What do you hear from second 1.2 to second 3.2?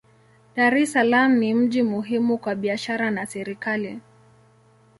ni mji muhimu kwa biashara